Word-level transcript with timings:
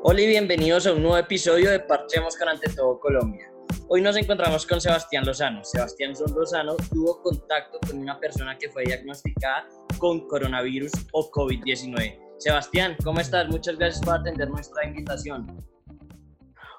Hola 0.00 0.20
y 0.20 0.28
bienvenidos 0.28 0.86
a 0.86 0.92
un 0.92 1.02
nuevo 1.02 1.16
episodio 1.16 1.70
de 1.70 1.80
Parchemos 1.80 2.36
con 2.36 2.48
Ante 2.48 2.72
Todo 2.72 3.00
Colombia. 3.00 3.50
Hoy 3.88 4.00
nos 4.00 4.16
encontramos 4.16 4.64
con 4.64 4.80
Sebastián 4.80 5.26
Lozano. 5.26 5.64
Sebastián 5.64 6.12
Lozano 6.36 6.76
tuvo 6.88 7.20
contacto 7.20 7.80
con 7.84 7.98
una 7.98 8.18
persona 8.20 8.56
que 8.56 8.68
fue 8.68 8.84
diagnosticada 8.84 9.68
con 9.98 10.28
coronavirus 10.28 10.92
o 11.12 11.28
COVID-19. 11.32 12.16
Sebastián, 12.38 12.96
¿cómo 13.02 13.18
estás? 13.18 13.48
Muchas 13.48 13.76
gracias 13.76 14.04
por 14.04 14.14
atender 14.14 14.48
nuestra 14.48 14.86
invitación. 14.86 15.66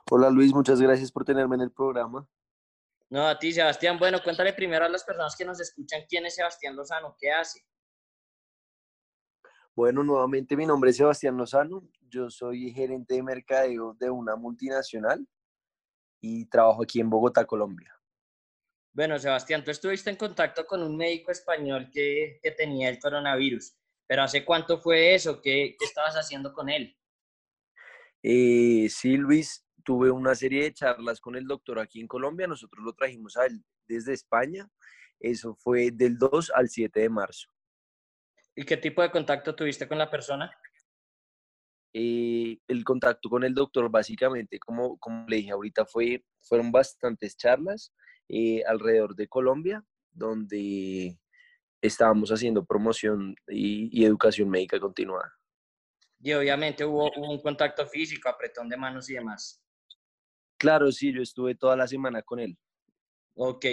Hola 0.09 0.29
Luis, 0.29 0.53
muchas 0.53 0.79
gracias 0.81 1.11
por 1.11 1.25
tenerme 1.25 1.57
en 1.57 1.63
el 1.63 1.71
programa. 1.71 2.25
No, 3.09 3.27
a 3.27 3.37
ti 3.37 3.51
Sebastián. 3.51 3.99
Bueno, 3.99 4.19
cuéntale 4.23 4.53
primero 4.53 4.85
a 4.85 4.89
las 4.89 5.03
personas 5.03 5.35
que 5.35 5.43
nos 5.43 5.59
escuchan 5.59 6.03
quién 6.07 6.25
es 6.25 6.35
Sebastián 6.35 6.73
Lozano, 6.73 7.17
qué 7.19 7.31
hace. 7.31 7.65
Bueno, 9.79 10.03
nuevamente 10.03 10.57
mi 10.57 10.65
nombre 10.65 10.89
es 10.89 10.97
Sebastián 10.97 11.37
Lozano. 11.37 11.87
Yo 12.09 12.29
soy 12.29 12.73
gerente 12.73 13.13
de 13.13 13.23
mercadeo 13.23 13.95
de 13.97 14.09
una 14.09 14.35
multinacional 14.35 15.25
y 16.19 16.49
trabajo 16.49 16.83
aquí 16.83 16.99
en 16.99 17.09
Bogotá, 17.09 17.45
Colombia. 17.45 17.97
Bueno, 18.91 19.17
Sebastián, 19.17 19.63
tú 19.63 19.71
estuviste 19.71 20.09
en 20.09 20.17
contacto 20.17 20.65
con 20.65 20.83
un 20.83 20.97
médico 20.97 21.31
español 21.31 21.89
que, 21.93 22.41
tenía 22.57 22.89
el 22.89 22.99
coronavirus, 22.99 23.73
pero 24.05 24.23
¿hace 24.23 24.43
cuánto 24.43 24.81
fue 24.81 25.15
eso? 25.15 25.41
¿Qué, 25.41 25.77
estabas 25.79 26.15
haciendo 26.15 26.51
con 26.51 26.67
él? 26.67 26.93
Eh, 28.21 28.89
sí, 28.89 29.15
Luis, 29.15 29.65
tuve 29.85 30.11
una 30.11 30.35
serie 30.35 30.63
de 30.63 30.73
charlas 30.73 31.21
con 31.21 31.37
el 31.37 31.47
doctor 31.47 31.79
aquí 31.79 32.01
en 32.01 32.07
Colombia. 32.09 32.47
Nosotros 32.47 32.83
lo 32.83 32.91
trajimos 32.91 33.37
a 33.37 33.45
él 33.45 33.63
desde 33.87 34.11
España. 34.11 34.69
Eso 35.21 35.55
fue 35.55 35.89
del 35.89 36.17
2 36.17 36.51
al 36.53 36.67
7 36.67 36.99
de 36.99 37.07
marzo. 37.07 37.49
¿Y 38.59 38.65
qué 38.65 38.75
tipo 38.75 39.01
de 39.01 39.09
contacto 39.09 39.55
tuviste 39.55 39.87
con 39.87 39.97
la 39.97 40.11
persona? 40.11 40.51
Eh, 41.93 42.57
el 42.67 42.83
contacto 42.83 43.29
con 43.29 43.45
el 43.45 43.53
doctor, 43.53 43.89
básicamente, 43.89 44.59
como, 44.59 44.97
como 44.99 45.25
le 45.29 45.37
dije 45.37 45.51
ahorita, 45.51 45.85
fue, 45.85 46.25
fueron 46.41 46.69
bastantes 46.69 47.37
charlas 47.37 47.93
eh, 48.27 48.61
alrededor 48.67 49.15
de 49.15 49.29
Colombia, 49.29 49.81
donde 50.11 51.17
estábamos 51.81 52.31
haciendo 52.31 52.65
promoción 52.65 53.33
y, 53.47 54.03
educación 54.03 54.49
médica 54.49 54.77
continuada. 54.77 55.33
Y 56.21 56.33
obviamente 56.33 56.83
hubo, 56.83 57.09
un 57.15 57.41
contacto 57.41 57.87
físico, 57.87 58.27
apretón 58.27 58.67
de 58.67 58.75
manos 58.75 59.09
y 59.09 59.13
demás. 59.13 59.63
Claro, 60.57 60.91
sí, 60.91 61.13
yo 61.13 61.21
estuve 61.21 61.55
toda 61.55 61.77
la 61.77 61.87
semana 61.87 62.23
con 62.23 62.41
él. 62.41 62.57
Ok, 63.35 63.65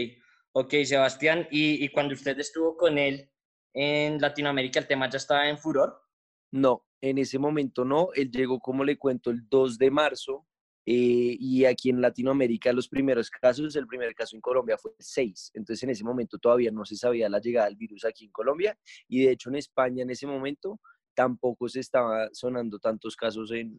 ok, 0.52 0.74
Sebastián, 0.84 1.48
y, 1.50 1.84
y 1.84 1.88
cuando 1.88 2.14
usted 2.14 2.38
estuvo 2.38 2.76
con 2.76 2.98
él, 2.98 3.32
en 3.76 4.18
Latinoamérica 4.18 4.80
el 4.80 4.86
tema 4.86 5.08
ya 5.08 5.18
estaba 5.18 5.48
en 5.48 5.58
furor? 5.58 6.02
No, 6.50 6.86
en 7.02 7.18
ese 7.18 7.38
momento 7.38 7.84
no. 7.84 8.08
Él 8.14 8.30
llegó, 8.30 8.58
como 8.58 8.82
le 8.82 8.96
cuento, 8.96 9.30
el 9.30 9.46
2 9.48 9.76
de 9.76 9.90
marzo 9.90 10.46
eh, 10.86 11.36
y 11.38 11.64
aquí 11.66 11.90
en 11.90 12.00
Latinoamérica 12.00 12.72
los 12.72 12.88
primeros 12.88 13.28
casos, 13.28 13.76
el 13.76 13.86
primer 13.86 14.14
caso 14.14 14.34
en 14.34 14.40
Colombia 14.40 14.78
fue 14.78 14.92
el 14.92 15.04
6. 15.04 15.50
Entonces 15.54 15.82
en 15.82 15.90
ese 15.90 16.04
momento 16.04 16.38
todavía 16.38 16.70
no 16.70 16.86
se 16.86 16.96
sabía 16.96 17.28
la 17.28 17.38
llegada 17.38 17.66
del 17.66 17.76
virus 17.76 18.06
aquí 18.06 18.24
en 18.24 18.30
Colombia 18.30 18.78
y 19.08 19.24
de 19.24 19.32
hecho 19.32 19.50
en 19.50 19.56
España 19.56 20.02
en 20.04 20.10
ese 20.10 20.26
momento 20.26 20.80
tampoco 21.14 21.68
se 21.68 21.80
estaba 21.80 22.30
sonando 22.32 22.78
tantos 22.78 23.14
casos 23.14 23.50
en... 23.52 23.78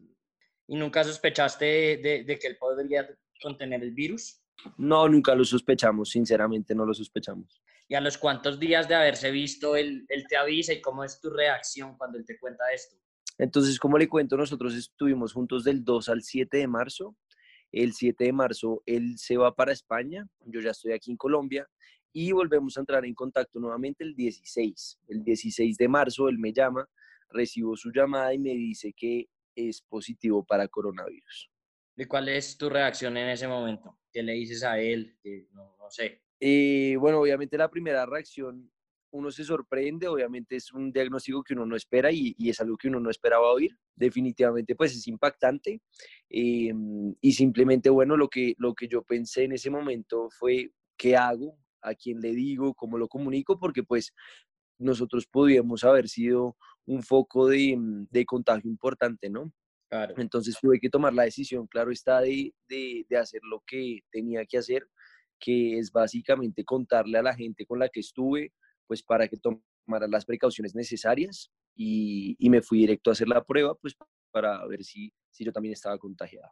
¿Y 0.68 0.76
nunca 0.76 1.02
sospechaste 1.02 1.64
de, 1.64 2.24
de 2.24 2.38
que 2.38 2.46
él 2.46 2.56
podría 2.56 3.08
contener 3.42 3.82
el 3.82 3.92
virus? 3.92 4.42
No, 4.76 5.08
nunca 5.08 5.34
lo 5.34 5.44
sospechamos, 5.44 6.10
sinceramente 6.10 6.74
no 6.74 6.84
lo 6.84 6.94
sospechamos 6.94 7.60
y 7.88 7.94
a 7.94 8.00
los 8.00 8.18
cuantos 8.18 8.60
días 8.60 8.86
de 8.86 8.94
haberse 8.94 9.30
visto, 9.30 9.74
él, 9.74 10.04
él 10.08 10.24
te 10.28 10.36
avisa 10.36 10.74
y 10.74 10.82
cómo 10.82 11.04
es 11.04 11.20
tu 11.20 11.30
reacción 11.30 11.96
cuando 11.96 12.18
él 12.18 12.24
te 12.26 12.38
cuenta 12.38 12.64
esto. 12.72 12.96
Entonces, 13.38 13.78
como 13.78 13.96
le 13.96 14.08
cuento, 14.08 14.36
nosotros 14.36 14.74
estuvimos 14.74 15.32
juntos 15.32 15.64
del 15.64 15.84
2 15.84 16.08
al 16.10 16.22
7 16.22 16.58
de 16.58 16.66
marzo. 16.66 17.16
El 17.72 17.94
7 17.94 18.24
de 18.24 18.32
marzo 18.32 18.82
él 18.84 19.16
se 19.16 19.36
va 19.36 19.54
para 19.54 19.72
España, 19.72 20.26
yo 20.40 20.60
ya 20.60 20.70
estoy 20.70 20.92
aquí 20.92 21.10
en 21.10 21.16
Colombia 21.16 21.68
y 22.12 22.32
volvemos 22.32 22.76
a 22.76 22.80
entrar 22.80 23.04
en 23.04 23.14
contacto 23.14 23.60
nuevamente 23.60 24.04
el 24.04 24.14
16. 24.14 24.98
El 25.08 25.22
16 25.22 25.76
de 25.76 25.88
marzo 25.88 26.28
él 26.28 26.38
me 26.38 26.52
llama, 26.52 26.88
recibo 27.28 27.76
su 27.76 27.90
llamada 27.92 28.32
y 28.32 28.38
me 28.38 28.54
dice 28.54 28.92
que 28.96 29.28
es 29.54 29.82
positivo 29.82 30.44
para 30.44 30.66
coronavirus. 30.68 31.50
¿Y 31.96 32.04
cuál 32.06 32.28
es 32.28 32.56
tu 32.56 32.70
reacción 32.70 33.16
en 33.16 33.28
ese 33.28 33.48
momento? 33.48 33.98
¿Qué 34.10 34.22
le 34.22 34.32
dices 34.32 34.62
a 34.62 34.78
él? 34.78 35.18
no, 35.52 35.76
no 35.78 35.90
sé. 35.90 36.22
Eh, 36.40 36.96
bueno, 36.98 37.20
obviamente 37.20 37.58
la 37.58 37.70
primera 37.70 38.06
reacción, 38.06 38.70
uno 39.10 39.30
se 39.30 39.44
sorprende, 39.44 40.06
obviamente 40.06 40.56
es 40.56 40.72
un 40.72 40.92
diagnóstico 40.92 41.42
que 41.42 41.54
uno 41.54 41.64
no 41.66 41.76
espera 41.76 42.12
y, 42.12 42.36
es 42.38 42.60
algo 42.60 42.76
que 42.76 42.88
uno 42.88 43.00
no 43.00 43.10
esperaba 43.10 43.50
oír. 43.50 43.76
Definitivamente, 43.96 44.76
pues 44.76 44.94
es 44.94 45.06
impactante. 45.08 45.80
Eh, 46.28 46.72
y 47.20 47.32
simplemente, 47.32 47.90
bueno, 47.90 48.16
lo 48.16 48.28
que, 48.28 48.54
lo 48.58 48.74
que 48.74 48.88
yo 48.88 49.02
pensé 49.02 49.44
en 49.44 49.52
ese 49.52 49.70
momento 49.70 50.28
fue, 50.30 50.72
¿qué 50.96 51.16
hago? 51.16 51.56
¿A 51.80 51.94
quién 51.94 52.20
le 52.20 52.32
digo? 52.32 52.74
¿Cómo 52.74 52.98
lo 52.98 53.08
comunico? 53.08 53.58
Porque 53.58 53.82
pues 53.82 54.12
nosotros 54.78 55.26
podíamos 55.26 55.84
haber 55.84 56.08
sido 56.08 56.56
un 56.86 57.02
foco 57.02 57.48
de, 57.48 57.76
de 58.10 58.24
contagio 58.24 58.70
importante, 58.70 59.28
¿no? 59.30 59.52
Claro. 59.88 60.14
Entonces 60.18 60.56
tuve 60.60 60.78
que 60.78 60.90
tomar 60.90 61.14
la 61.14 61.22
decisión, 61.24 61.66
claro 61.66 61.90
está, 61.90 62.20
de, 62.20 62.54
de, 62.68 63.06
de 63.08 63.16
hacer 63.16 63.40
lo 63.42 63.62
que 63.66 64.00
tenía 64.10 64.44
que 64.44 64.58
hacer 64.58 64.86
que 65.38 65.78
es 65.78 65.92
básicamente 65.92 66.64
contarle 66.64 67.18
a 67.18 67.22
la 67.22 67.34
gente 67.34 67.66
con 67.66 67.78
la 67.78 67.88
que 67.88 68.00
estuve, 68.00 68.52
pues 68.86 69.02
para 69.02 69.28
que 69.28 69.36
tomara 69.36 70.08
las 70.08 70.24
precauciones 70.24 70.74
necesarias 70.74 71.50
y, 71.74 72.36
me 72.40 72.62
fui 72.62 72.78
directo 72.78 73.10
a 73.10 73.12
hacer 73.12 73.28
la 73.28 73.44
prueba, 73.44 73.74
pues 73.76 73.96
para 74.30 74.66
ver 74.66 74.84
si, 74.84 75.12
si 75.30 75.44
yo 75.44 75.52
también 75.52 75.72
estaba 75.72 75.98
contagiado. 75.98 76.50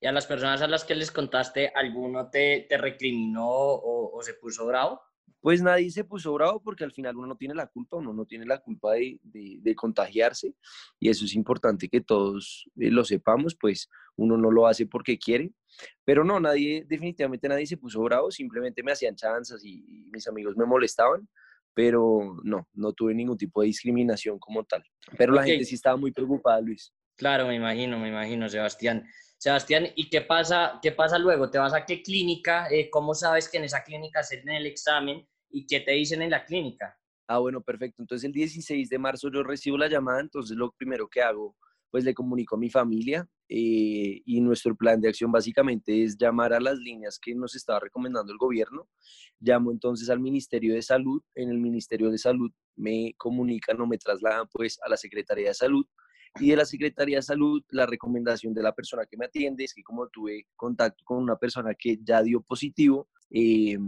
¿Y 0.00 0.06
a 0.06 0.12
las 0.12 0.26
personas 0.26 0.62
a 0.62 0.68
las 0.68 0.84
que 0.84 0.94
les 0.94 1.10
contaste, 1.10 1.68
alguno 1.74 2.28
te, 2.28 2.66
te 2.68 2.76
recriminó 2.76 3.48
o, 3.48 4.16
o 4.16 4.22
se 4.22 4.34
puso 4.34 4.66
bravo? 4.66 5.00
Pues 5.42 5.60
nadie 5.60 5.90
se 5.90 6.04
puso 6.04 6.32
bravo 6.32 6.62
porque 6.62 6.84
al 6.84 6.92
final 6.92 7.16
uno 7.16 7.26
no 7.26 7.36
tiene 7.36 7.54
la 7.54 7.66
culpa, 7.66 7.96
uno 7.96 8.14
no 8.14 8.24
tiene 8.24 8.46
la 8.46 8.58
culpa 8.58 8.92
de, 8.92 9.18
de, 9.22 9.74
contagiarse 9.74 10.54
y 11.00 11.08
eso 11.08 11.24
es 11.24 11.34
importante 11.34 11.88
que 11.88 12.00
todos 12.00 12.70
eh, 12.76 12.90
lo 12.90 13.04
sepamos, 13.04 13.56
pues 13.56 13.90
uno 14.16 14.38
no 14.38 14.52
lo 14.52 14.68
hace 14.68 14.86
porque 14.86 15.18
quiere, 15.18 15.50
pero 16.04 16.22
no, 16.22 16.38
nadie, 16.38 16.86
definitivamente 16.88 17.48
nadie 17.48 17.66
se 17.66 17.76
puso 17.76 18.00
bravo, 18.02 18.30
simplemente 18.30 18.84
me 18.84 18.92
hacían 18.92 19.16
chanzas 19.16 19.64
y, 19.64 19.82
mis 20.12 20.28
amigos 20.28 20.56
me 20.56 20.64
molestaban, 20.64 21.28
pero 21.74 22.36
no, 22.44 22.68
no 22.74 22.92
tuve 22.92 23.14
ningún 23.14 23.36
tipo 23.36 23.62
de 23.62 23.68
discriminación 23.68 24.38
como 24.38 24.62
tal. 24.62 24.84
Pero 25.16 25.32
la 25.32 25.42
gente 25.42 25.64
sí 25.64 25.74
estaba 25.74 25.96
muy 25.96 26.12
preocupada, 26.12 26.60
Luis. 26.60 26.92
Claro, 27.16 27.46
me 27.46 27.54
imagino, 27.54 27.98
me 27.98 28.10
imagino, 28.10 28.48
Sebastián. 28.48 29.08
Sebastián, 29.38 29.88
¿y 29.96 30.10
qué 30.10 30.20
pasa, 30.20 30.78
qué 30.82 30.92
pasa 30.92 31.18
luego? 31.18 31.50
¿Te 31.50 31.58
vas 31.58 31.72
a 31.72 31.86
qué 31.86 32.02
clínica? 32.02 32.68
Eh, 32.70 32.90
¿Cómo 32.90 33.14
sabes 33.14 33.48
que 33.48 33.56
en 33.56 33.64
esa 33.64 33.82
clínica 33.82 34.20
hacen 34.20 34.48
el 34.48 34.66
examen? 34.66 35.26
¿Y 35.52 35.66
qué 35.66 35.80
te 35.80 35.92
dicen 35.92 36.22
en 36.22 36.30
la 36.30 36.44
clínica? 36.44 36.98
Ah, 37.28 37.38
bueno, 37.38 37.60
perfecto. 37.60 38.02
Entonces 38.02 38.24
el 38.24 38.32
16 38.32 38.88
de 38.88 38.98
marzo 38.98 39.30
yo 39.30 39.42
recibo 39.42 39.78
la 39.78 39.88
llamada, 39.88 40.20
entonces 40.20 40.56
lo 40.56 40.72
primero 40.72 41.08
que 41.08 41.20
hago, 41.20 41.54
pues 41.90 42.04
le 42.04 42.14
comunico 42.14 42.56
a 42.56 42.58
mi 42.58 42.70
familia 42.70 43.28
eh, 43.48 44.22
y 44.24 44.40
nuestro 44.40 44.74
plan 44.74 45.00
de 45.00 45.10
acción 45.10 45.30
básicamente 45.30 46.02
es 46.02 46.16
llamar 46.16 46.54
a 46.54 46.60
las 46.60 46.78
líneas 46.78 47.18
que 47.18 47.34
nos 47.34 47.54
estaba 47.54 47.80
recomendando 47.80 48.32
el 48.32 48.38
gobierno. 48.38 48.88
Llamo 49.40 49.70
entonces 49.70 50.08
al 50.08 50.20
Ministerio 50.20 50.74
de 50.74 50.82
Salud. 50.82 51.22
En 51.34 51.50
el 51.50 51.58
Ministerio 51.58 52.10
de 52.10 52.16
Salud 52.16 52.50
me 52.76 53.14
comunican 53.18 53.78
o 53.80 53.86
me 53.86 53.98
trasladan 53.98 54.48
pues 54.50 54.78
a 54.82 54.88
la 54.88 54.96
Secretaría 54.96 55.48
de 55.48 55.54
Salud 55.54 55.86
y 56.40 56.50
de 56.50 56.56
la 56.56 56.64
Secretaría 56.64 57.16
de 57.16 57.22
Salud, 57.22 57.62
la 57.68 57.84
recomendación 57.84 58.54
de 58.54 58.62
la 58.62 58.74
persona 58.74 59.04
que 59.04 59.18
me 59.18 59.26
atiende 59.26 59.64
es 59.64 59.74
que 59.74 59.82
como 59.82 60.08
tuve 60.08 60.46
contacto 60.56 61.04
con 61.04 61.18
una 61.18 61.36
persona 61.36 61.74
que 61.74 61.98
ya 62.02 62.22
dio 62.22 62.40
positivo, 62.40 63.08
eh, 63.34 63.78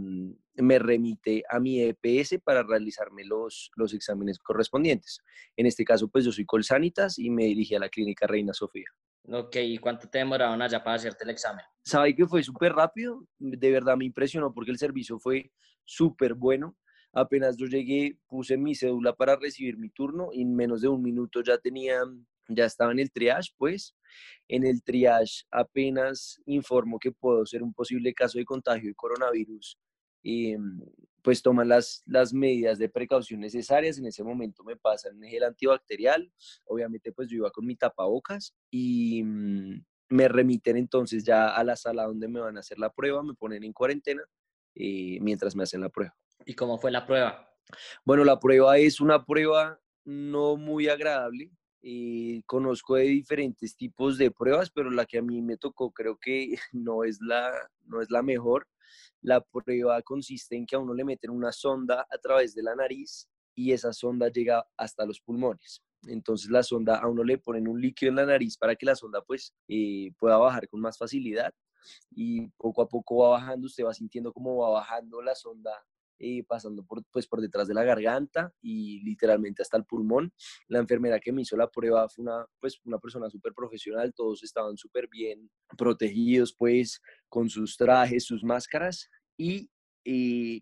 me 0.57 0.79
remite 0.79 1.43
a 1.49 1.59
mi 1.59 1.81
EPS 1.81 2.39
para 2.43 2.63
realizarme 2.63 3.23
los, 3.25 3.71
los 3.75 3.93
exámenes 3.93 4.39
correspondientes. 4.39 5.19
En 5.55 5.65
este 5.65 5.83
caso, 5.83 6.07
pues 6.07 6.25
yo 6.25 6.31
soy 6.31 6.45
Colsanitas 6.45 7.19
y 7.19 7.29
me 7.29 7.45
dirigí 7.45 7.75
a 7.75 7.79
la 7.79 7.89
clínica 7.89 8.25
Reina 8.25 8.53
Sofía. 8.53 8.87
Ok, 9.27 9.55
¿y 9.57 9.77
cuánto 9.77 10.07
te 10.07 10.19
demoraron 10.19 10.61
allá 10.61 10.83
para 10.83 10.95
hacerte 10.95 11.23
el 11.23 11.31
examen? 11.31 11.65
Sabe 11.83 12.15
que 12.15 12.25
fue 12.25 12.43
súper 12.43 12.73
rápido, 12.73 13.27
de 13.39 13.71
verdad 13.71 13.97
me 13.97 14.05
impresionó 14.05 14.53
porque 14.53 14.71
el 14.71 14.77
servicio 14.77 15.19
fue 15.19 15.51
súper 15.83 16.35
bueno. 16.35 16.77
Apenas 17.11 17.55
yo 17.57 17.65
llegué, 17.65 18.19
puse 18.27 18.57
mi 18.57 18.75
cédula 18.75 19.15
para 19.15 19.35
recibir 19.35 19.77
mi 19.77 19.89
turno 19.89 20.29
y 20.31 20.41
en 20.41 20.55
menos 20.55 20.81
de 20.81 20.89
un 20.89 21.01
minuto 21.01 21.41
ya 21.41 21.57
tenía 21.57 22.01
ya 22.47 22.65
estaba 22.65 22.91
en 22.91 22.99
el 22.99 23.11
triage, 23.11 23.51
pues 23.57 23.95
en 24.47 24.65
el 24.65 24.83
triage 24.83 25.43
apenas 25.51 26.41
informo 26.45 26.99
que 26.99 27.11
puedo 27.11 27.45
ser 27.45 27.63
un 27.63 27.73
posible 27.73 28.13
caso 28.13 28.37
de 28.37 28.45
contagio 28.45 28.89
de 28.89 28.95
coronavirus, 28.95 29.77
y 30.25 30.57
mm, 30.57 30.81
pues 31.21 31.41
toman 31.43 31.69
las, 31.69 32.01
las 32.07 32.33
medidas 32.33 32.79
de 32.79 32.89
precaución 32.89 33.39
necesarias. 33.39 33.99
En 33.99 34.07
ese 34.07 34.23
momento 34.23 34.63
me 34.63 34.75
pasan 34.75 35.23
el 35.23 35.43
antibacterial, 35.43 36.31
obviamente 36.65 37.11
pues 37.11 37.29
yo 37.29 37.37
iba 37.37 37.51
con 37.51 37.65
mi 37.65 37.75
tapabocas 37.75 38.55
y 38.71 39.23
mm, 39.23 39.85
me 40.09 40.27
remiten 40.27 40.77
entonces 40.77 41.23
ya 41.23 41.49
a 41.49 41.63
la 41.63 41.75
sala 41.75 42.05
donde 42.05 42.27
me 42.27 42.39
van 42.39 42.57
a 42.57 42.61
hacer 42.61 42.79
la 42.79 42.91
prueba, 42.91 43.21
me 43.21 43.35
ponen 43.35 43.63
en 43.63 43.71
cuarentena 43.71 44.23
eh, 44.73 45.19
mientras 45.21 45.55
me 45.55 45.63
hacen 45.63 45.81
la 45.81 45.89
prueba. 45.89 46.15
¿Y 46.43 46.55
cómo 46.55 46.79
fue 46.79 46.91
la 46.91 47.05
prueba? 47.05 47.47
Bueno, 48.03 48.23
la 48.23 48.39
prueba 48.39 48.77
es 48.79 48.99
una 48.99 49.25
prueba 49.25 49.79
no 50.05 50.57
muy 50.57 50.87
agradable, 50.89 51.51
eh, 51.87 52.41
conozco 52.47 52.95
de 52.95 53.03
diferentes 53.03 53.77
tipos 53.77 54.17
de 54.17 54.31
pruebas, 54.31 54.71
pero 54.71 54.89
la 54.89 55.05
que 55.05 55.19
a 55.19 55.21
mí 55.21 55.43
me 55.43 55.55
tocó 55.55 55.91
creo 55.91 56.17
que 56.17 56.55
no 56.73 57.03
es 57.03 57.19
la, 57.21 57.51
no 57.83 58.01
es 58.01 58.09
la 58.09 58.23
mejor. 58.23 58.67
La 59.21 59.39
prueba 59.41 60.01
consiste 60.01 60.55
en 60.55 60.65
que 60.65 60.75
a 60.75 60.79
uno 60.79 60.95
le 60.95 61.05
meten 61.05 61.29
una 61.29 61.51
sonda 61.51 62.07
a 62.09 62.17
través 62.17 62.55
de 62.55 62.63
la 62.63 62.75
nariz 62.75 63.27
y 63.53 63.71
esa 63.71 63.93
sonda 63.93 64.29
llega 64.29 64.65
hasta 64.75 65.05
los 65.05 65.21
pulmones. 65.21 65.83
Entonces 66.07 66.49
la 66.49 66.63
sonda, 66.63 66.97
a 66.97 67.07
uno 67.07 67.23
le 67.23 67.37
ponen 67.37 67.67
un 67.67 67.79
líquido 67.79 68.09
en 68.09 68.15
la 68.15 68.25
nariz 68.25 68.57
para 68.57 68.75
que 68.75 68.87
la 68.87 68.95
sonda 68.95 69.21
pues 69.21 69.53
eh, 69.67 70.11
pueda 70.17 70.37
bajar 70.37 70.67
con 70.67 70.81
más 70.81 70.97
facilidad 70.97 71.53
y 72.09 72.47
poco 72.57 72.81
a 72.81 72.87
poco 72.87 73.17
va 73.17 73.29
bajando, 73.29 73.67
usted 73.67 73.85
va 73.85 73.93
sintiendo 73.93 74.33
cómo 74.33 74.57
va 74.57 74.71
bajando 74.71 75.21
la 75.21 75.35
sonda 75.35 75.71
eh, 76.19 76.43
pasando 76.43 76.83
por, 76.83 77.03
pues, 77.11 77.27
por 77.27 77.41
detrás 77.41 77.67
de 77.67 77.73
la 77.73 77.83
garganta 77.83 78.53
y 78.61 79.01
literalmente 79.03 79.61
hasta 79.61 79.77
el 79.77 79.85
pulmón. 79.85 80.33
La 80.67 80.79
enfermera 80.79 81.19
que 81.19 81.31
me 81.31 81.41
hizo 81.41 81.57
la 81.57 81.69
prueba 81.69 82.07
fue 82.09 82.23
una, 82.23 82.45
pues, 82.59 82.79
una 82.85 82.99
persona 82.99 83.29
súper 83.29 83.53
profesional, 83.53 84.13
todos 84.13 84.43
estaban 84.43 84.77
súper 84.77 85.07
bien 85.09 85.49
protegidos, 85.77 86.53
pues, 86.57 87.01
con 87.29 87.49
sus 87.49 87.77
trajes, 87.77 88.25
sus 88.25 88.43
máscaras 88.43 89.09
y 89.37 89.69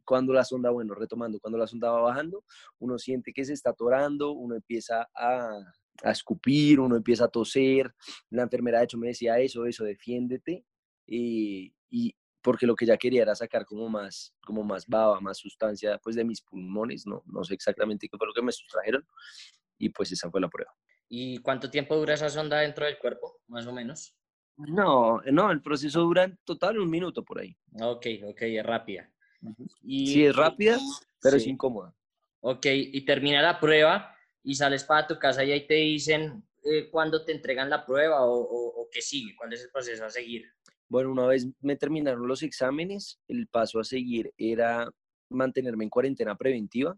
cuando 0.06 0.32
la 0.34 0.46
sonda, 0.46 0.70
bueno, 0.70 0.96
retomando, 0.96 1.40
cuando 1.40 1.58
la 1.58 1.68
sonda 1.68 1.92
va 1.92 2.02
bajando, 2.02 2.46
uno 2.80 2.98
siente 2.98 3.34
que 3.34 3.44
se 3.44 3.54
está 3.54 3.72
atorando, 3.72 4.32
uno 4.32 4.56
empieza 4.56 5.10
a, 5.14 5.60
a 6.02 6.12
escupir, 6.12 6.80
uno 6.80 6.96
empieza 6.96 7.26
a 7.26 7.28
toser. 7.28 7.94
La 8.30 8.44
enfermera, 8.44 8.80
de 8.80 8.86
hecho, 8.86 8.98
me 8.98 9.08
decía 9.08 9.38
eso, 9.40 9.66
eso, 9.66 9.84
defiéndete. 9.84 10.66
Y 11.06 11.74
porque 12.44 12.68
lo 12.68 12.76
que 12.76 12.86
ya 12.86 12.98
quería 12.98 13.24
era 13.24 13.34
sacar 13.34 13.66
como 13.66 13.90
más, 13.90 14.36
como 14.46 14.64
más 14.64 14.86
baba, 14.86 15.20
más 15.22 15.38
sustancia 15.38 15.98
pues 15.98 16.16
de 16.16 16.26
mis 16.26 16.42
pulmones, 16.42 17.08
no, 17.08 17.24
no 17.26 17.44
sé 17.44 17.54
exactamente 17.54 18.08
qué 18.08 18.18
fue 18.18 18.28
lo 18.28 18.34
que 18.34 18.42
me 18.42 18.52
sustrajeron 18.52 19.08
y 19.78 19.90
pues 19.90 20.12
esa 20.12 20.30
fue 20.30 20.42
la 20.42 20.50
prueba. 20.50 20.72
¿Y 21.08 21.38
cuánto 21.40 21.72
tiempo 21.72 21.96
dura 21.96 22.14
esa 22.14 22.30
sonda 22.30 22.60
dentro 22.60 22.86
del 22.86 23.00
cuerpo, 23.00 23.42
más 23.48 23.66
o 23.66 23.74
menos? 23.74 24.16
No, 24.58 25.22
no, 25.32 25.52
el 25.52 25.62
proceso 25.62 26.02
dura 26.02 26.24
en 26.26 26.38
total 26.44 26.80
un 26.80 26.90
minuto 26.90 27.24
por 27.24 27.40
ahí. 27.40 27.56
Ok, 27.82 28.06
ok, 28.26 28.42
es 28.42 28.66
rápida. 28.66 29.10
Y, 29.82 30.08
sí, 30.08 30.26
es 30.26 30.36
rápida, 30.36 30.78
pero 31.22 31.38
es 31.38 31.48
incómoda. 31.48 31.94
Ok, 32.42 32.66
y 32.66 33.06
termina 33.06 33.42
la 33.42 33.60
prueba 33.60 34.16
y 34.44 34.56
sales 34.56 34.84
para 34.84 35.08
tu 35.08 35.18
casa 35.18 35.44
y 35.44 35.52
ahí 35.52 35.66
te 35.66 35.76
dicen 35.76 36.44
eh, 36.64 36.90
cuándo 36.90 37.24
te 37.24 37.32
entregan 37.32 37.70
la 37.70 37.86
prueba 37.86 38.26
o, 38.26 38.34
o, 38.34 38.82
o 38.82 38.90
qué 38.92 39.02
sigue, 39.02 39.36
cuál 39.36 39.54
es 39.54 39.64
el 39.64 39.72
proceso 39.72 40.06
a 40.06 40.10
seguir. 40.10 40.46
Bueno, 40.94 41.12
una 41.12 41.26
vez 41.26 41.48
me 41.62 41.76
terminaron 41.76 42.28
los 42.28 42.44
exámenes, 42.44 43.20
el 43.28 43.48
paso 43.48 43.80
a 43.80 43.84
seguir 43.84 44.32
era 44.38 44.94
mantenerme 45.28 45.86
en 45.86 45.90
cuarentena 45.90 46.36
preventiva, 46.36 46.96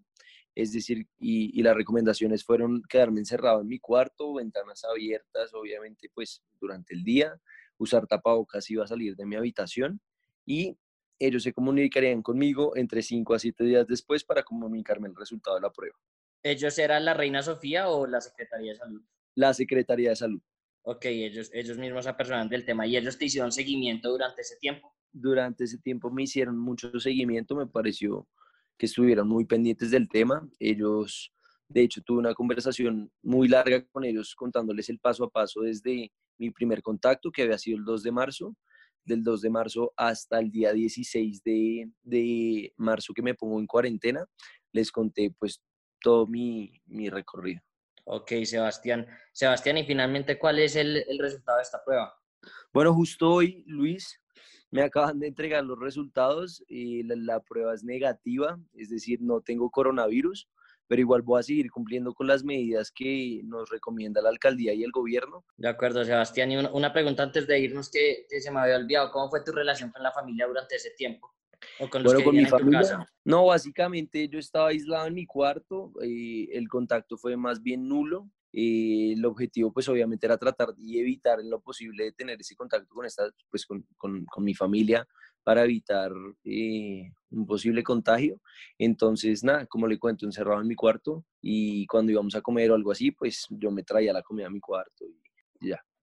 es 0.54 0.74
decir, 0.74 1.08
y, 1.18 1.64
las 1.64 1.78
recomendaciones 1.78 2.44
fueron 2.44 2.84
quedarme 2.90 3.22
encerrado 3.22 3.62
en 3.62 3.70
mi 3.70 3.80
cuarto, 3.80 4.34
ventanas 4.34 4.84
abiertas, 4.84 5.54
obviamente, 5.54 6.10
pues 6.14 6.44
durante 6.60 6.94
el 6.94 7.06
día, 7.06 7.40
usar 7.78 8.06
tapabocas 8.06 8.70
iba 8.70 8.84
a 8.84 8.88
salir 8.88 9.16
de 9.16 9.26
mi 9.26 9.38
habitación 9.38 10.02
y 10.46 10.78
ellos 11.18 11.44
se 11.44 11.54
comunicarían 11.54 12.22
conmigo 12.22 12.76
entre 12.76 13.02
5 13.02 13.34
a 13.34 13.40
7 13.40 13.64
días 13.64 13.88
después 13.88 14.26
para 14.26 14.44
comunicarme 14.44 15.08
el 15.08 15.16
resultado 15.16 15.56
de 15.56 15.62
la 15.62 15.72
prueba. 15.72 15.96
¿Ellos 16.44 16.78
eran 16.80 17.06
la 17.06 17.14
Reina 17.14 17.42
Sofía 17.42 17.88
o 17.88 18.06
la 18.08 18.20
Secretaría 18.20 18.74
de 18.74 18.78
Salud? 18.78 19.02
La 19.36 19.54
Secretaría 19.54 20.10
de 20.10 20.16
Salud. 20.18 20.42
Ok, 20.88 21.06
ellos, 21.06 21.50
ellos 21.52 21.80
mismos 21.80 22.06
apersonan 22.06 22.48
del 22.48 22.64
tema 22.64 22.86
y 22.86 22.96
ellos 22.96 23.18
te 23.18 23.26
hicieron 23.26 23.52
seguimiento 23.52 24.12
durante 24.12 24.42
ese 24.44 24.56
tiempo. 24.58 24.94
Durante 25.12 25.64
ese 25.64 25.80
tiempo 25.80 26.12
me 26.12 26.24
hicieron 26.24 26.60
mucho 26.60 27.00
seguimiento, 27.00 27.56
me 27.56 27.66
pareció 27.66 28.28
que 28.78 28.86
estuvieron 28.86 29.28
muy 29.28 29.46
pendientes 29.46 29.90
del 29.90 30.08
tema. 30.08 30.48
Ellos, 30.60 31.34
de 31.68 31.82
hecho, 31.82 32.02
tuve 32.04 32.20
una 32.20 32.36
conversación 32.36 33.12
muy 33.24 33.48
larga 33.48 33.84
con 33.88 34.04
ellos 34.04 34.36
contándoles 34.36 34.88
el 34.90 35.00
paso 35.00 35.24
a 35.24 35.30
paso 35.32 35.62
desde 35.62 36.12
mi 36.38 36.52
primer 36.52 36.84
contacto, 36.84 37.32
que 37.32 37.42
había 37.42 37.58
sido 37.58 37.80
el 37.80 37.84
2 37.84 38.04
de 38.04 38.12
marzo, 38.12 38.56
del 39.04 39.24
2 39.24 39.42
de 39.42 39.50
marzo 39.50 39.92
hasta 39.98 40.38
el 40.38 40.52
día 40.52 40.72
16 40.72 41.42
de, 41.44 41.90
de 42.04 42.74
marzo 42.78 43.12
que 43.12 43.24
me 43.24 43.34
pongo 43.34 43.60
en 43.60 43.66
cuarentena. 43.66 44.24
Les 44.72 44.92
conté 44.92 45.34
pues 45.40 45.64
todo 46.00 46.28
mi, 46.28 46.80
mi 46.86 47.10
recorrido. 47.10 47.62
Ok, 48.08 48.32
Sebastián. 48.46 49.08
Sebastián, 49.34 49.80
y 49.80 49.84
finalmente, 49.84 50.38
¿cuál 50.38 50.60
es 50.60 50.76
el, 50.76 51.04
resultado 51.20 51.58
de 51.58 51.64
esta 51.64 51.84
prueba? 51.84 52.14
Bueno, 52.72 52.94
justo 52.94 53.32
hoy, 53.32 53.64
Luis, 53.66 54.22
me 54.70 54.84
acaban 54.84 55.20
de 55.20 55.28
entregar 55.28 55.64
los 55.64 55.80
resultados 55.80 56.64
y 56.68 57.02
la, 57.04 57.40
prueba 57.40 57.74
es 57.74 57.84
negativa, 57.84 58.60
es 58.74 58.90
decir, 58.90 59.22
no 59.22 59.42
tengo 59.42 59.72
coronavirus, 59.72 60.48
pero 60.88 61.02
igual 61.02 61.24
voy 61.24 61.40
a 61.40 61.44
seguir 61.44 61.72
cumpliendo 61.72 62.14
con 62.14 62.28
las 62.28 62.44
medidas 62.44 62.92
que 62.92 63.42
nos 63.44 63.72
recomienda 63.72 64.22
la 64.22 64.30
alcaldía 64.30 64.74
y 64.74 64.84
el 64.84 64.92
gobierno. 64.92 65.44
De 65.58 65.68
acuerdo, 65.68 66.06
Sebastián. 66.06 66.52
Y 66.52 66.58
una, 66.58 66.94
pregunta 66.94 67.24
antes 67.24 67.48
de 67.48 67.60
irnos 67.60 67.90
que, 67.90 68.28
que, 68.30 68.40
se 68.40 68.52
me 68.52 68.60
había 68.60 68.76
olvidado. 68.76 69.12
¿Cómo 69.12 69.32
fue 69.32 69.44
tu 69.44 69.52
relación 69.52 69.90
con 69.90 70.04
la 70.04 70.12
familia 70.12 70.46
durante 70.46 70.76
ese 70.76 70.92
tiempo? 70.92 71.34
Con 71.90 72.04
bueno, 72.04 72.24
con 72.24 72.36
mi 72.36 72.46
familia. 72.46 73.08
No, 73.24 73.46
básicamente 73.46 74.28
yo 74.30 74.40
estaba 74.40 74.70
aislado 74.70 75.08
en 75.08 75.14
mi 75.14 75.26
cuarto, 75.26 75.92
y 76.02 76.44
eh, 76.44 76.58
el 76.58 76.68
contacto 76.68 77.18
fue 77.18 77.36
más 77.38 77.62
bien 77.62 77.88
nulo. 77.88 78.30
y 78.52 79.12
eh, 79.12 79.14
el 79.14 79.26
objetivo, 79.26 79.74
pues 79.74 79.90
obviamente 79.90 80.26
era 80.26 80.38
tratar 80.38 80.74
de 80.76 81.00
evitar 81.00 81.40
en 81.40 81.50
lo 81.50 81.60
posible 81.62 82.06
de 82.06 82.12
tener 82.14 82.40
ese 82.40 82.56
contacto 82.56 82.94
con, 82.94 83.06
esta, 83.06 83.30
pues, 83.50 83.66
con, 83.66 83.86
con, 83.98 84.26
con 84.26 84.44
mi 84.44 84.54
familia 84.54 85.08
para 85.44 85.64
evitar 85.64 86.12
eh, 86.44 87.12
un 87.30 87.46
posible 87.46 87.84
contagio. 87.84 88.42
Entonces, 88.80 89.44
nada, 89.44 89.68
como 89.68 89.88
le 89.88 90.00
cuento, 90.00 90.26
encerrado 90.26 90.60
en 90.62 90.68
mi 90.68 90.76
cuarto 90.76 91.24
y 91.40 91.86
cuando 91.86 92.12
íbamos 92.12 92.36
a 92.36 92.42
comer 92.42 92.72
o 92.72 92.76
algo 92.76 92.92
así, 92.92 93.12
pues 93.12 93.46
yo 93.50 93.70
me 93.70 93.84
traía 93.84 94.12
la 94.12 94.24
comida 94.24 94.48
a 94.48 94.50
mi 94.50 94.60
cuarto 94.60 95.06
y. 95.06 95.25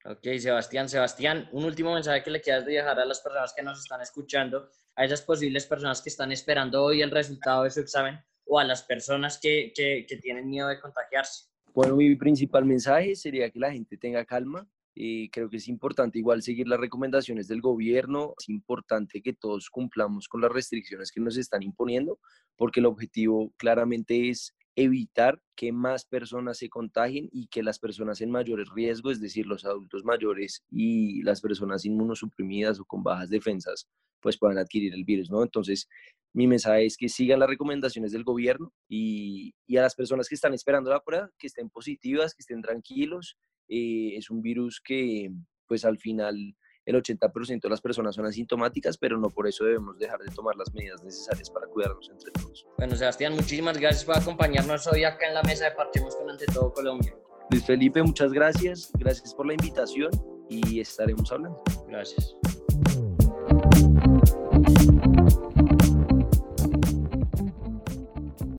Ok, 0.04 0.26
Sebastián. 0.38 0.88
Sebastián, 0.88 1.48
un 1.52 1.64
último 1.64 1.94
mensaje 1.94 2.24
que 2.24 2.30
le 2.30 2.40
quieras 2.40 2.66
dejar 2.66 2.98
a 2.98 3.04
las 3.04 3.20
personas 3.20 3.52
que 3.54 3.62
nos 3.62 3.78
están 3.78 4.00
escuchando, 4.00 4.68
a 4.96 5.04
esas 5.04 5.22
posibles 5.22 5.64
personas 5.64 6.02
que 6.02 6.08
están 6.08 6.32
esperando 6.32 6.82
hoy 6.82 7.02
el 7.02 7.10
resultado 7.10 7.62
de 7.62 7.70
su 7.70 7.80
examen 7.80 8.18
o 8.44 8.58
a 8.58 8.64
las 8.64 8.82
personas 8.82 9.38
que, 9.40 9.72
que, 9.74 10.16
tienen 10.20 10.48
miedo 10.48 10.66
de 10.66 10.80
contagiarse. 10.80 11.44
Bueno, 11.72 11.94
mi 11.94 12.16
principal 12.16 12.64
mensaje 12.64 13.14
sería 13.14 13.48
que 13.50 13.60
la 13.60 13.70
gente 13.70 13.96
tenga 13.96 14.24
calma. 14.24 14.68
y 14.94 15.30
creo 15.30 15.48
que 15.48 15.56
es 15.56 15.68
importante 15.68 16.18
igual 16.18 16.42
seguir 16.42 16.66
las 16.68 16.80
recomendaciones 16.80 17.46
del 17.46 17.60
gobierno. 17.60 18.34
Es 18.38 18.48
importante 18.48 19.22
que 19.22 19.32
todos 19.32 19.70
cumplamos 19.70 20.28
con 20.28 20.40
las 20.40 20.50
restricciones 20.50 21.12
que 21.12 21.20
nos 21.20 21.36
están 21.36 21.62
imponiendo, 21.62 22.18
porque 22.56 22.80
el 22.80 22.86
objetivo 22.86 23.54
claramente 23.56 24.28
es 24.28 24.54
evitar 24.76 25.40
que 25.54 25.72
más 25.72 26.04
personas 26.04 26.58
se 26.58 26.68
contagien 26.68 27.28
y 27.32 27.46
que 27.48 27.62
las 27.62 27.78
personas 27.78 28.20
en 28.20 28.30
mayores 28.30 28.68
riesgos, 28.74 29.14
es 29.14 29.20
decir, 29.20 29.46
los 29.46 29.64
adultos 29.64 30.04
mayores 30.04 30.62
y 30.70 31.22
las 31.22 31.40
personas 31.40 31.84
inmunosuprimidas 31.84 32.80
o 32.80 32.84
con 32.84 33.02
bajas 33.02 33.28
defensas, 33.28 33.86
pues 34.20 34.38
puedan 34.38 34.58
adquirir 34.58 34.94
el 34.94 35.04
virus, 35.04 35.30
¿no? 35.30 35.42
Entonces, 35.42 35.88
mi 36.32 36.46
mensaje 36.46 36.86
es 36.86 36.96
que 36.96 37.08
sigan 37.08 37.40
las 37.40 37.48
recomendaciones 37.48 38.12
del 38.12 38.24
gobierno 38.24 38.72
y, 38.88 39.54
y 39.66 39.76
a 39.76 39.82
las 39.82 39.94
personas 39.94 40.28
que 40.28 40.34
están 40.34 40.54
esperando 40.54 40.90
la 40.90 41.02
prueba, 41.02 41.30
que 41.38 41.48
estén 41.48 41.68
positivas, 41.68 42.34
que 42.34 42.40
estén 42.40 42.62
tranquilos. 42.62 43.36
Eh, 43.68 44.16
es 44.16 44.30
un 44.30 44.40
virus 44.40 44.80
que, 44.80 45.30
pues 45.66 45.84
al 45.84 45.98
final, 45.98 46.56
el 46.84 46.96
80% 46.96 47.62
de 47.62 47.68
las 47.68 47.80
personas 47.80 48.14
son 48.14 48.26
asintomáticas, 48.26 48.96
pero 48.98 49.18
no 49.18 49.28
por 49.28 49.46
eso 49.46 49.64
debemos 49.64 49.98
dejar 49.98 50.20
de 50.20 50.30
tomar 50.34 50.56
las 50.56 50.72
medidas 50.74 51.02
necesarias 51.04 51.50
para 51.50 51.66
cuidarnos 51.66 52.08
entre 52.10 52.30
todos. 52.32 52.66
Bueno, 52.78 52.96
Sebastián, 52.96 53.34
muchísimas 53.34 53.78
gracias 53.78 54.04
por 54.04 54.16
acompañarnos 54.16 54.86
hoy 54.86 55.04
acá 55.04 55.28
en 55.28 55.34
la 55.34 55.42
mesa 55.42 55.66
de 55.66 55.72
Parchemos 55.72 56.16
con 56.16 56.30
Ante 56.30 56.46
Todo 56.46 56.72
Colombia. 56.72 57.14
Luis 57.50 57.64
Felipe, 57.64 58.02
muchas 58.02 58.32
gracias. 58.32 58.90
Gracias 58.94 59.34
por 59.34 59.46
la 59.46 59.52
invitación 59.52 60.10
y 60.48 60.80
estaremos 60.80 61.30
hablando. 61.30 61.62
Gracias. 61.88 62.36